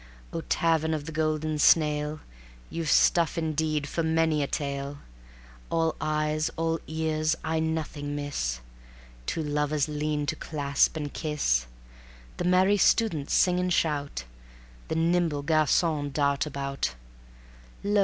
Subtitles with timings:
[0.33, 2.21] O Tavern of the Golden Snail!
[2.71, 4.97] You've stuff indeed for many a tale.
[5.69, 8.61] All eyes, all ears, I nothing miss:
[9.27, 11.67] Two lovers lean to clasp and kiss;
[12.37, 14.23] The merry students sing and shout,
[14.87, 16.95] The nimble garcons dart about;
[17.83, 17.99] Lo!